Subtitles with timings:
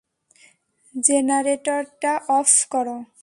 [0.95, 2.97] জেনারেটরটা off করো!